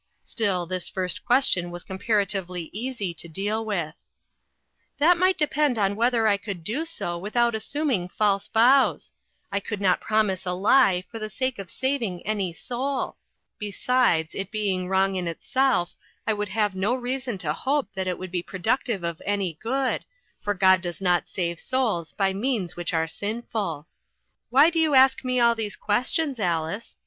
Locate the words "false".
8.09-8.47